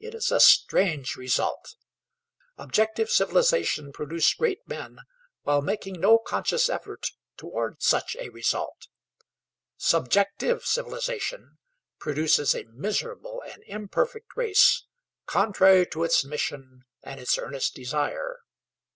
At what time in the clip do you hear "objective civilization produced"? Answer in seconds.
2.58-4.36